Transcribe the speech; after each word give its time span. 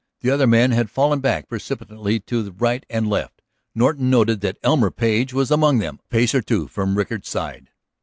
The 0.21 0.31
other 0.31 0.47
men 0.47 0.71
had 0.71 0.89
fallen 0.89 1.19
back 1.19 1.47
precipitately 1.47 2.19
to 2.21 2.51
right 2.53 2.83
and 2.89 3.07
left; 3.07 3.43
Norton 3.75 4.09
noted 4.09 4.41
that 4.41 4.57
Elmer 4.63 4.89
Page 4.89 5.31
was 5.31 5.51
among 5.51 5.77
them, 5.77 5.99
a 6.03 6.07
pace 6.11 6.33
or 6.33 6.41
two 6.41 6.67
from 6.67 6.97
Rickard's 6.97 7.29
side. 7.29 7.69